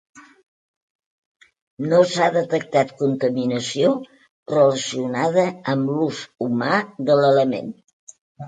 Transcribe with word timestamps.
No 1.91 1.99
s'ha 2.13 2.29
detectat 2.37 2.95
contaminació 3.03 3.93
relacionada 4.55 5.47
amb 5.75 5.95
l'ús 5.99 6.27
humà 6.47 6.75
de 7.11 7.23
l'element. 7.25 7.71